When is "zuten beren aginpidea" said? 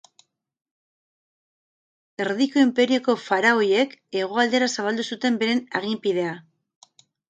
5.15-6.39